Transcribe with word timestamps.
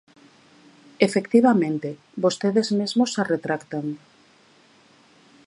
Efectivamente, 1.07 1.89
vostedes 2.23 2.67
mesmos 2.79 3.09
se 3.15 3.21
retractan. 3.33 3.85